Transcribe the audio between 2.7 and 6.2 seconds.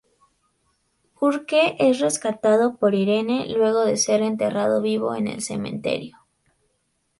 por Irene luego de ser enterrado vivo en el cementerio.